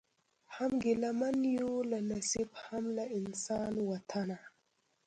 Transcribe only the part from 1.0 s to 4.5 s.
من یو له نصیب هم له انسان وطنه